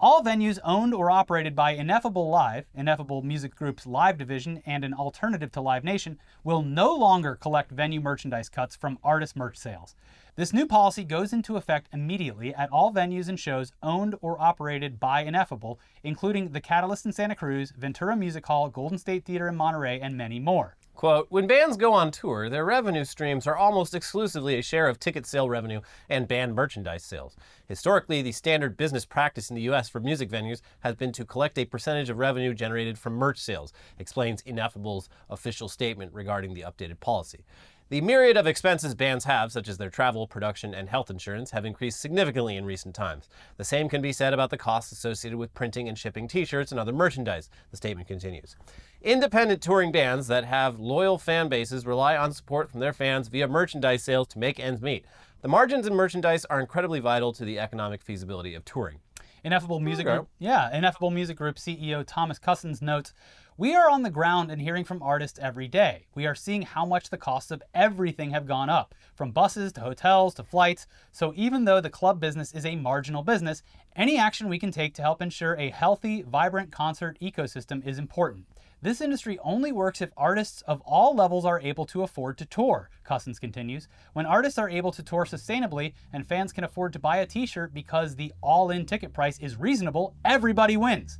[0.00, 4.94] All venues owned or operated by Ineffable Live, Ineffable Music Group's live division and an
[4.94, 9.96] alternative to Live Nation, will no longer collect venue merchandise cuts from artist merch sales.
[10.36, 15.00] This new policy goes into effect immediately at all venues and shows owned or operated
[15.00, 19.56] by Ineffable, including the Catalyst in Santa Cruz, Ventura Music Hall, Golden State Theater in
[19.56, 20.76] Monterey, and many more.
[20.98, 24.98] Quote, when bands go on tour, their revenue streams are almost exclusively a share of
[24.98, 27.36] ticket sale revenue and band merchandise sales.
[27.68, 29.88] Historically, the standard business practice in the U.S.
[29.88, 33.72] for music venues has been to collect a percentage of revenue generated from merch sales,
[34.00, 37.44] explains Ineffable's official statement regarding the updated policy.
[37.90, 41.64] The myriad of expenses bands have, such as their travel, production, and health insurance, have
[41.64, 43.30] increased significantly in recent times.
[43.56, 46.70] The same can be said about the costs associated with printing and shipping t shirts
[46.70, 48.56] and other merchandise, the statement continues.
[49.00, 53.48] Independent touring bands that have loyal fan bases rely on support from their fans via
[53.48, 55.06] merchandise sales to make ends meet.
[55.40, 58.98] The margins in merchandise are incredibly vital to the economic feasibility of touring.
[59.44, 60.16] Ineffable Music Okay.
[60.16, 63.14] Group, yeah, Ineffable Music Group CEO Thomas Cousins notes,
[63.60, 66.06] "We are on the ground and hearing from artists every day.
[66.14, 69.80] We are seeing how much the costs of everything have gone up, from buses to
[69.80, 70.86] hotels to flights.
[71.10, 73.64] So even though the club business is a marginal business,
[73.96, 78.46] any action we can take to help ensure a healthy, vibrant concert ecosystem is important."
[78.80, 82.90] This industry only works if artists of all levels are able to afford to tour,
[83.02, 83.88] Cousins continues.
[84.12, 87.44] When artists are able to tour sustainably and fans can afford to buy a t
[87.44, 91.18] shirt because the all in ticket price is reasonable, everybody wins.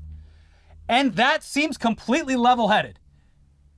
[0.89, 2.99] And that seems completely level headed.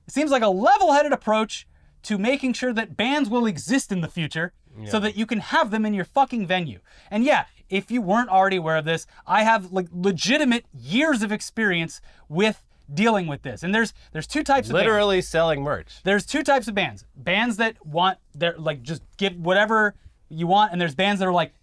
[0.07, 1.67] It seems like a level headed approach
[2.03, 4.53] to making sure that bands will exist in the future
[4.85, 6.79] so that you can have them in your fucking venue.
[7.11, 11.31] And yeah, if you weren't already aware of this, I have like legitimate years of
[11.31, 13.63] experience with dealing with this.
[13.63, 14.85] And there's there's two types of bands.
[14.85, 16.01] Literally selling merch.
[16.03, 17.05] There's two types of bands.
[17.15, 19.95] Bands that want they're like just give whatever
[20.29, 21.53] you want, and there's bands that are like,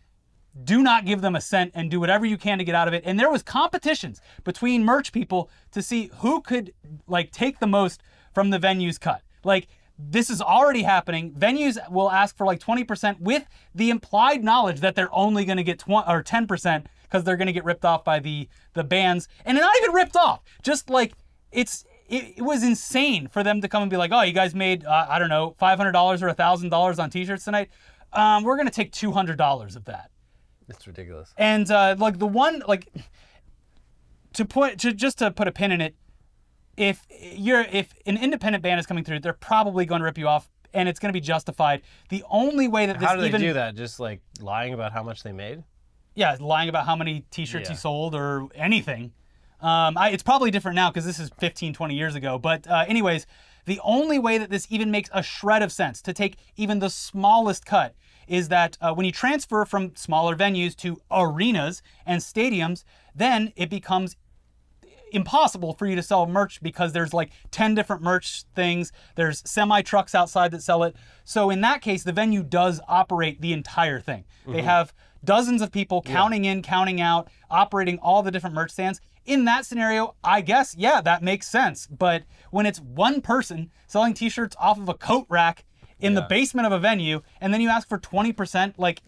[0.65, 2.95] do not give them a cent and do whatever you can to get out of
[2.95, 3.03] it.
[3.07, 6.73] And there was competitions between merch people to see who could
[7.07, 8.03] like take the most
[8.35, 9.23] from the venue's cut.
[9.45, 9.69] Like
[9.99, 11.33] this is already happening.
[11.33, 13.45] Venues will ask for like 20% with
[13.75, 17.47] the implied knowledge that they're only going to get 20 or 10% because they're going
[17.47, 20.43] to get ripped off by the the bands, and not even ripped off.
[20.63, 21.15] Just like
[21.51, 24.55] it's it, it was insane for them to come and be like, oh, you guys
[24.55, 27.71] made uh, I don't know $500 or $1,000 on T-shirts tonight.
[28.13, 30.11] Um, we're going to take $200 of that.
[30.69, 31.33] It's ridiculous.
[31.37, 32.89] And uh, like the one like
[34.35, 35.95] to put to just to put a pin in it,
[36.77, 40.29] if you're if an independent band is coming through, they're probably going to rip you
[40.29, 41.83] off, and it's going to be justified.
[42.09, 43.75] The only way that this How do they even do that?
[43.75, 45.65] Just like lying about how much they made?
[46.15, 47.75] yeah lying about how many T-shirts Yeah.
[47.75, 49.13] you sold or anything.
[49.61, 52.39] Um, I, it's probably different now because this is 15, 20 years ago.
[52.39, 53.25] But uh, anyways,
[53.67, 56.91] the only way that this even makes a shred of sense to take even the
[56.91, 57.95] smallest cut
[58.29, 63.71] is that uh, when you transfer from smaller venues to arenas and stadiums, then it
[63.71, 64.17] becomes
[65.13, 68.93] impossible for you to sell merch because there's like 10 different merch things.
[69.15, 70.97] There's semi trucks outside that sell it.
[71.25, 74.25] So in that case, the venue does operate the entire thing.
[74.47, 74.93] They have
[75.25, 79.01] dozens of people counting in, counting out, operating all the different merch stands.
[79.25, 81.87] In that scenario, I guess, yeah, that makes sense.
[81.87, 85.65] But when it's one person selling t shirts off of a coat rack
[86.01, 89.03] in the basement of a venue, and then you ask for 20%, like,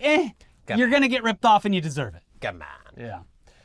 [0.00, 0.30] eh,
[0.66, 2.22] Come you're going to get ripped off and you deserve it.
[2.40, 3.02] Come on.
[3.02, 3.20] Yeah.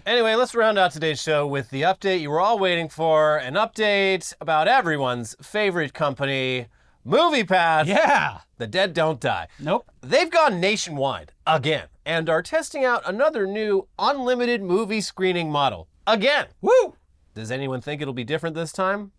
[0.05, 3.55] Anyway, let's round out today's show with the update you were all waiting for an
[3.55, 6.67] update about everyone's favorite company,
[7.03, 7.87] Movie MoviePass.
[7.87, 8.39] Yeah.
[8.57, 9.47] The dead don't die.
[9.59, 9.89] Nope.
[10.01, 16.47] They've gone nationwide again and are testing out another new unlimited movie screening model again.
[16.61, 16.95] Woo!
[17.35, 19.11] Does anyone think it'll be different this time?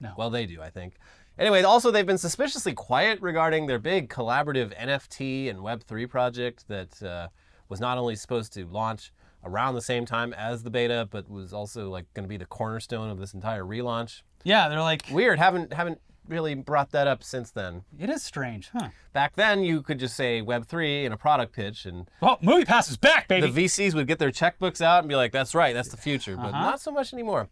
[0.00, 0.12] No.
[0.16, 0.94] Well, they do, I think.
[1.38, 7.02] Anyway, also they've been suspiciously quiet regarding their big collaborative NFT and Web3 project that
[7.02, 7.28] uh,
[7.68, 9.12] was not only supposed to launch
[9.44, 12.46] around the same time as the beta, but was also like going to be the
[12.46, 14.22] cornerstone of this entire relaunch.
[14.44, 17.82] Yeah, they're like, Weird, haven't haven't really brought that up since then.
[17.98, 18.88] it is strange, huh?
[19.12, 22.90] Back then, you could just say Web3 in a product pitch, and Well, Movie Pass
[22.90, 23.50] is back, baby.
[23.50, 26.36] the VCs would get their checkbooks out and be like, "That's right, that's the future,"
[26.36, 27.48] but not so much anymore.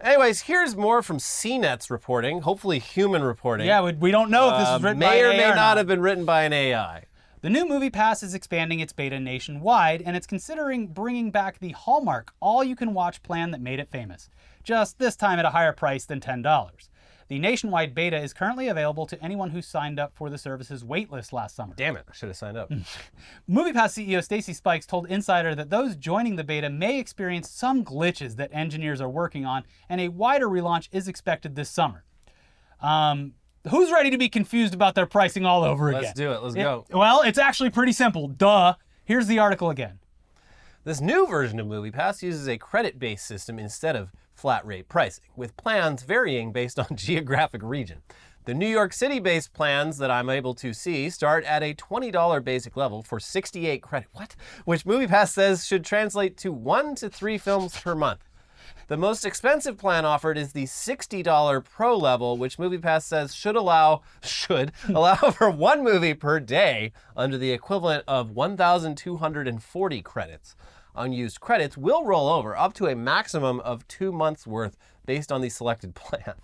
[0.00, 3.66] Anyways, here's more from CNET's reporting, hopefully human reporting.
[3.66, 5.50] yeah, we, we don't know if this Uh, is written may by or AI may
[5.50, 7.04] or not have been written by an AI.
[7.40, 11.70] The new Movie Pass is expanding its beta nationwide, and it's considering bringing back the
[11.72, 14.28] Hallmark all-you-can-watch plan that made it famous.
[14.64, 16.90] Just this time at a higher price than ten dollars.
[17.28, 21.32] The nationwide beta is currently available to anyone who signed up for the service's waitlist
[21.32, 21.74] last summer.
[21.76, 22.70] Damn it, I should have signed up.
[23.50, 28.36] MoviePass CEO Stacy Spikes told Insider that those joining the beta may experience some glitches
[28.36, 32.04] that engineers are working on, and a wider relaunch is expected this summer.
[32.80, 33.34] Um,
[33.70, 36.02] who's ready to be confused about their pricing all over again?
[36.02, 36.42] Let's do it.
[36.42, 36.84] Let's It- go.
[36.90, 38.28] Well, it's actually pretty simple.
[38.28, 38.74] Duh.
[39.04, 39.98] Here's the article again.
[40.84, 44.12] This new version of MoviePass uses a credit-based system instead of
[44.46, 48.00] flat rate pricing, with plans varying based on geographic region.
[48.44, 52.76] The New York City-based plans that I'm able to see start at a $20 basic
[52.76, 54.08] level for 68 credit.
[54.12, 54.36] What?
[54.64, 58.20] Which MoviePass says should translate to 1 to 3 films per month.
[58.86, 64.02] The most expensive plan offered is the $60 Pro level, which MoviePass says should allow
[64.22, 70.54] should allow for one movie per day under the equivalent of 1,240 credits.
[70.96, 75.40] Unused credits will roll over up to a maximum of two months worth based on
[75.40, 76.34] the selected plan.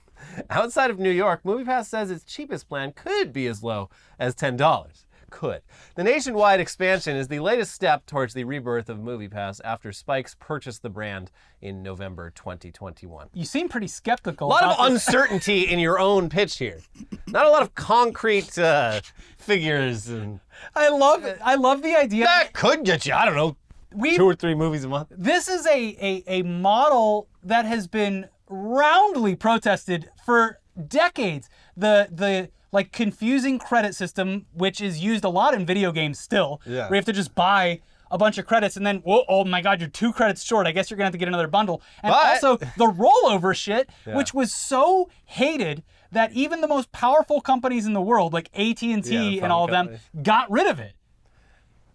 [0.51, 5.05] Outside of New York, MoviePass says its cheapest plan could be as low as $10
[5.33, 5.63] could.
[5.97, 10.83] The nationwide expansion is the latest step towards the rebirth of MoviePass after Spikes purchased
[10.83, 13.31] the brand in November 2021.
[13.33, 14.49] You seem pretty skeptical.
[14.49, 16.81] A lot of uncertainty in your own pitch here.
[17.27, 19.01] Not a lot of concrete uh,
[19.39, 20.41] figures, and
[20.77, 22.27] I love I love the idea.
[22.27, 23.15] that could get you.
[23.15, 23.57] I don't know,
[23.95, 25.09] we two or three movies a month.
[25.11, 31.49] this is a, a a model that has been roundly protested for decades.
[31.77, 36.61] The the like confusing credit system, which is used a lot in video games still,
[36.65, 36.83] Yeah.
[36.89, 39.61] where you have to just buy a bunch of credits and then whoa, oh my
[39.63, 40.67] god, you're two credits short.
[40.67, 41.83] I guess you're gonna have to get another bundle.
[42.03, 47.41] And But- also the rollover shit, which was so hated that even the most powerful
[47.41, 50.79] companies in the world, like AT and T and all of them, got rid of
[50.79, 50.93] it.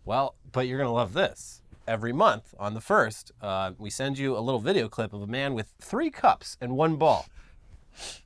[0.06, 1.57] Well, but you're gonna love this.
[1.88, 5.28] Every month on the first, uh, we send you a little video clip of a
[5.28, 7.28] man with three cups and one ball,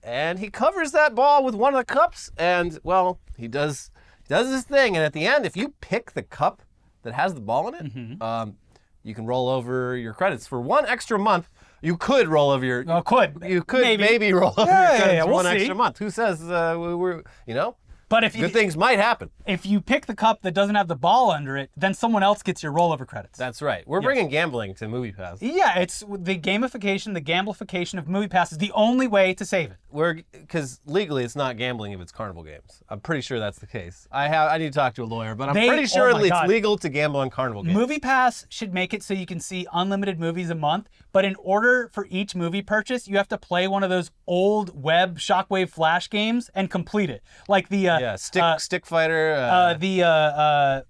[0.04, 3.92] and he covers that ball with one of the cups, and well, he does
[4.28, 6.64] he does this thing, and at the end, if you pick the cup
[7.04, 8.24] that has the ball in it, Mm-hmm.
[8.24, 8.56] um,
[9.04, 11.48] you can roll over your credits for one extra month.
[11.84, 14.34] You could roll over your Oh, could you could maybe, maybe.
[14.34, 15.52] roll over Yeah, your credits yeah, for we'll one see.
[15.52, 15.98] extra month.
[16.00, 17.76] Who says uh, we- we're you know?
[18.12, 19.30] But if you Good things might happen.
[19.46, 22.44] if you pick the cup that doesn't have the ball under it, then someone else
[22.44, 23.40] gets your rollover credits.
[23.40, 23.88] That's right.
[23.88, 25.42] We're bringing gambling to Movie Pass.
[25.42, 29.72] yeah, it's the gamification, the gamblification of Movie Pass is the only way to save
[29.72, 29.78] it.
[29.90, 32.84] We're because legally it's not gambling if it's carnival games.
[32.90, 34.08] I'm pretty sure that's the case.
[34.12, 36.18] I have I need to talk to a lawyer, but I'm They- pretty sure oh
[36.18, 36.50] it's God.
[36.50, 37.74] legal to gamble on carnival games.
[37.76, 41.36] Movie Pass should make it so you can see unlimited movies a month, but in
[41.36, 45.70] order for each movie purchase, you have to play one of those old web Shockwave
[45.70, 47.22] Flash games and complete it.
[47.48, 49.34] Like the uh, yeah, stick uh, stick fighter.
[49.34, 50.82] Uh, uh, the uh, uh,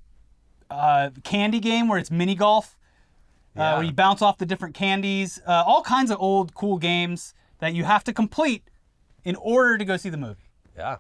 [0.69, 2.77] uh, candy game where it's mini golf,
[3.55, 3.73] uh, Yeah.
[3.75, 5.39] where you bounce off the different candies.
[5.45, 8.63] Uh, all kinds of old cool games that you have to complete
[9.23, 10.49] in order to go see the movie.
[10.77, 10.97] yeah.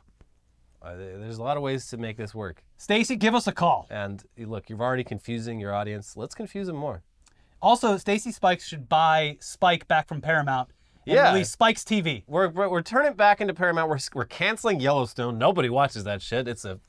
[0.83, 2.63] Uh, there's a lot of ways to make this work.
[2.77, 3.85] Stacy, give us a call.
[3.91, 6.17] And look, you're already confusing your audience.
[6.17, 7.03] Let's confuse them more.
[7.61, 10.69] Also, Stacy Spikes should buy Spike back from Paramount
[11.05, 11.31] Yeah.
[11.31, 12.23] release Spike's TV.
[12.27, 13.89] We're, we're, we're turning back into Paramount.
[13.89, 15.37] We're, we're canceling Yellowstone.
[15.37, 16.47] Nobody watches that shit.
[16.47, 16.79] It's a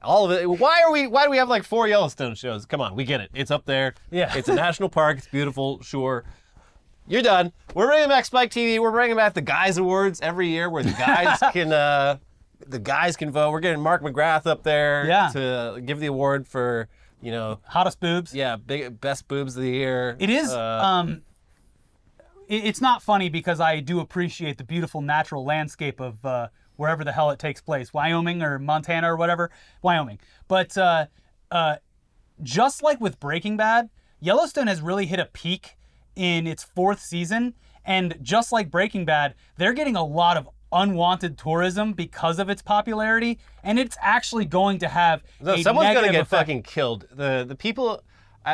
[0.00, 0.46] all of it.
[0.48, 1.06] Why are we?
[1.08, 2.64] Why do we have like four Yellowstone shows?
[2.66, 3.30] Come on, we get it.
[3.34, 3.94] It's up there.
[4.10, 4.32] Yeah.
[4.36, 5.18] It's a national park.
[5.18, 5.82] It's beautiful.
[5.82, 6.24] Sure.
[7.08, 7.52] You're done.
[7.74, 8.78] We're bringing back Spike TV.
[8.78, 12.18] We're bringing back the Guys Awards every year, where the guys can uh,
[12.66, 13.50] the guys can vote.
[13.50, 15.30] We're getting Mark McGrath up there Yeah.
[15.32, 16.88] to give the award for
[17.20, 18.32] you know Hottest boobs.
[18.34, 20.16] yeah big best boobs of the year.
[20.20, 20.50] It is.
[20.52, 21.22] Uh, um,
[22.48, 27.12] it's not funny because I do appreciate the beautiful natural landscape of uh, wherever the
[27.12, 29.50] hell it takes place, Wyoming or Montana or whatever,
[29.82, 30.18] Wyoming.
[30.48, 31.06] But uh,
[31.50, 31.76] uh,
[32.42, 33.90] just like with Breaking Bad,
[34.20, 35.76] Yellowstone has really hit a peak
[36.16, 41.38] in its fourth season, and just like Breaking Bad, they're getting a lot of unwanted
[41.38, 45.22] tourism because of its popularity, and it's actually going to have
[45.62, 46.30] someone's gonna get effect.
[46.30, 47.06] fucking killed.
[47.10, 48.02] The the people,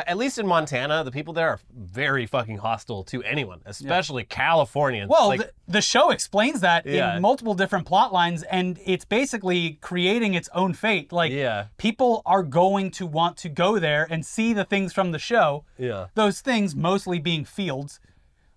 [0.07, 5.09] at least in Montana, the people there are very fucking hostile to anyone, especially Californians.
[5.09, 7.15] Well, Like, the, the show explains that Yeah.
[7.15, 11.11] in multiple different plot lines, and it's basically creating its own fate.
[11.11, 11.65] Like, Yeah.
[11.77, 15.65] people are going to want to go there and see the things from the show.
[15.77, 16.07] Yeah.
[16.15, 17.99] Those things mostly being fields.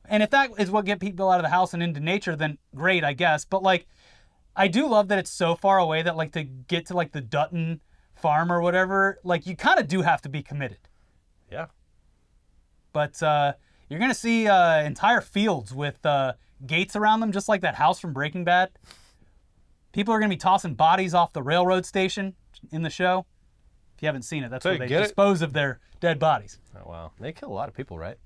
[0.05, 2.59] And if that is what get people out of the house and into nature, then
[2.75, 3.45] great, I guess.
[3.45, 3.87] But like,
[4.57, 7.21] I do love that it's so far away that like to get to like the
[7.21, 7.81] Dutton
[8.15, 10.79] farm or whatever, like you kind of do have to be committed.
[11.51, 11.67] Yeah,
[12.93, 13.55] But uh,
[13.89, 16.35] you're gonna see uh, entire fields with uh,
[16.67, 18.71] gates around them, just like that house from Breaking Bad.
[19.93, 22.35] People are gonna be tossing bodies off the railroad station
[22.71, 23.27] in the show.
[23.97, 25.05] If you haven't seen it, that's where they get it?
[25.05, 26.61] dispose of their dead bodies.
[26.77, 28.17] oh, wow, they kill a lot of people, right?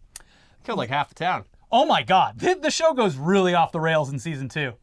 [0.64, 1.44] Killed like half the town.
[1.70, 4.74] Oh my God, the, the show goes really off the rails in season two.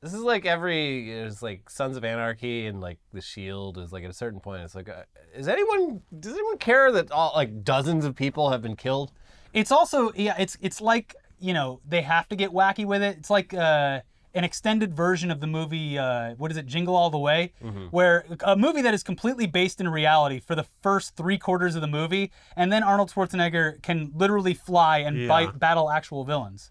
[0.00, 4.04] This is like every it's like Sons of Anarchy and like The Shield is like
[4.04, 4.62] at a certain point.
[4.62, 5.02] It's like, uh,
[5.34, 9.12] is anyone does anyone care that all like dozens of people have been killed?
[9.52, 13.16] It's also yeah, it's it's like you know they have to get wacky with it.
[13.18, 14.00] It's like uh,
[14.34, 15.98] an extended version of the movie.
[15.98, 17.52] Uh, what is it, Jingle All the Way,
[17.90, 21.80] where a movie that is completely based in reality for the first three quarters of
[21.80, 25.28] the movie, and then Arnold Schwarzenegger can literally fly and Yeah.
[25.28, 26.70] bite, battle actual villains.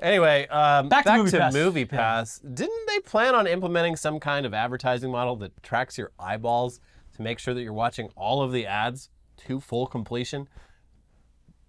[0.00, 1.54] Anyway, um, Back to Movie Pass.
[1.54, 1.84] Movie.
[1.86, 2.38] Pass.
[2.40, 6.80] Didn't they plan on implementing some kind of advertising model that tracks your eyeballs
[7.14, 9.08] to make sure that you're watching all of the ads
[9.46, 10.48] to full completion?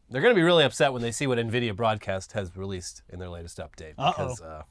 [0.10, 3.20] They're going to be really upset when they see what NVIDIA Broadcast has released in
[3.20, 3.94] their latest update.
[3.98, 4.12] Uh-oh.
[4.12, 4.64] Because, uh,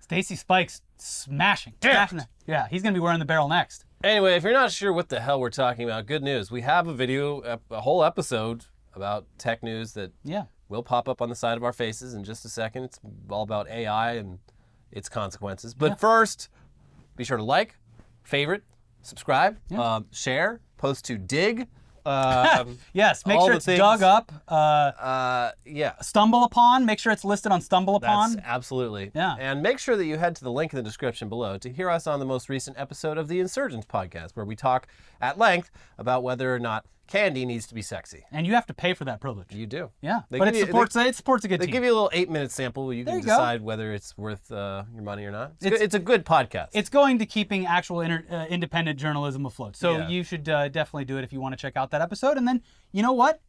[0.00, 2.22] Stacy Spikes smashing, smashing.
[2.46, 3.84] Yeah, he's gonna be wearing the barrel next.
[4.02, 6.50] anyway, if you're not sure what the hell we're talking about, good news.
[6.50, 10.44] We have a video, a whole episode about tech news that Yeah.
[10.68, 12.84] Will pop up on the side of our faces in just a second.
[12.84, 13.00] It's
[13.30, 14.38] all about AI and
[14.92, 15.74] its consequences.
[15.74, 16.48] But first,
[17.16, 17.76] be sure to like,
[18.22, 18.62] favorite,
[19.02, 21.66] subscribe, um, share, post to Digg.
[22.06, 24.32] Um, Yes, make sure it's things- dug up.
[24.48, 25.92] Uh, uh, yeah.
[26.00, 26.86] stumble upon.
[26.86, 28.42] Make sure it's listed on Stumble That's Upon.
[28.46, 29.10] absolutely.
[29.14, 29.34] Yeah.
[29.38, 31.90] And make sure that you head to the link in the description below to hear
[31.90, 34.86] us on the most recent episode of the Insurgents podcast, where we talk
[35.20, 38.24] at length about whether or not candy needs to be sexy.
[38.30, 39.52] and you have to pay for that privilege.
[39.52, 39.90] You do.
[40.00, 41.72] Yeah, They but it you- supports it supports a good They team.
[41.72, 43.26] give you a little eight minute sample where you can you go.
[43.28, 45.52] decide whether it's worth uh, your money or not.
[45.56, 46.68] It's, It's- good, it's a good podcast.
[46.74, 49.74] it's going to keeping actual inter, uh, independent journalism afloat.
[49.76, 50.08] So Yeah.
[50.08, 52.36] you should uh, definitely do it if you want to check out that episode.
[52.36, 53.40] And then you know what?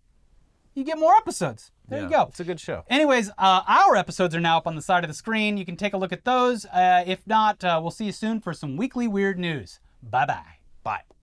[0.75, 1.71] You get more episodes.
[1.89, 2.27] There you go.
[2.29, 2.85] It's a good show.
[2.89, 5.57] Anyways, uh, our episodes are now up on the side of the screen.
[5.57, 6.65] You can take a look at those.
[6.65, 9.79] Uh, if not, uh, we'll see you soon for some weekly weird news.
[10.03, 10.43] Bye bye.
[10.83, 11.09] Bye.